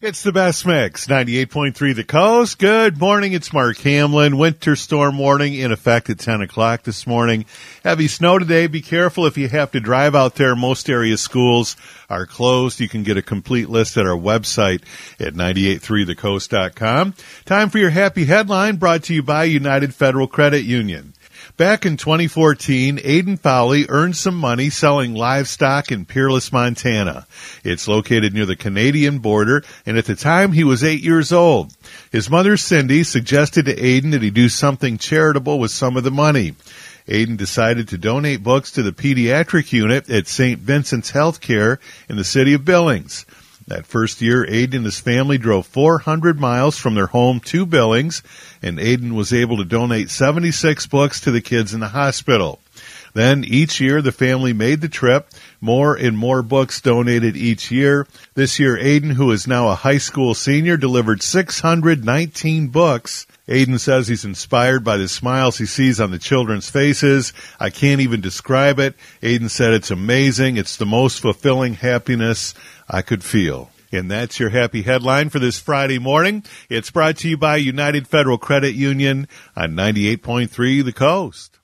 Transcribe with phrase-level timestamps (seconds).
[0.00, 2.60] It's the best mix, 98.3 The Coast.
[2.60, 3.32] Good morning.
[3.32, 4.38] It's Mark Hamlin.
[4.38, 7.46] Winter storm warning in effect at 10 o'clock this morning.
[7.82, 8.68] Heavy snow today.
[8.68, 10.54] Be careful if you have to drive out there.
[10.54, 11.74] Most area schools
[12.08, 12.78] are closed.
[12.78, 14.84] You can get a complete list at our website
[15.18, 17.14] at 983thecoast.com.
[17.44, 21.12] Time for your happy headline brought to you by United Federal Credit Union.
[21.58, 27.26] Back in 2014, Aiden Fowley earned some money selling livestock in Peerless, Montana.
[27.64, 31.72] It's located near the Canadian border, and at the time he was eight years old.
[32.12, 36.12] His mother, Cindy, suggested to Aiden that he do something charitable with some of the
[36.12, 36.54] money.
[37.08, 40.60] Aiden decided to donate books to the pediatric unit at St.
[40.60, 41.78] Vincent's Healthcare
[42.08, 43.26] in the city of Billings.
[43.68, 48.22] That first year, Aiden and his family drove 400 miles from their home to Billings,
[48.62, 52.60] and Aiden was able to donate 76 books to the kids in the hospital.
[53.14, 55.28] Then each year the family made the trip,
[55.60, 58.06] more and more books donated each year.
[58.34, 63.26] This year Aiden, who is now a high school senior, delivered 619 books.
[63.48, 67.32] Aiden says he's inspired by the smiles he sees on the children's faces.
[67.58, 68.94] I can't even describe it.
[69.22, 70.56] Aiden said it's amazing.
[70.56, 72.54] It's the most fulfilling happiness
[72.88, 73.70] I could feel.
[73.90, 76.44] And that's your happy headline for this Friday morning.
[76.68, 81.57] It's brought to you by United Federal Credit Union on 98.3 The Coast.